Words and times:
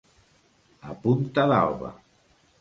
A 0.93 0.95
punta 1.03 1.45
d'alba. 1.53 1.93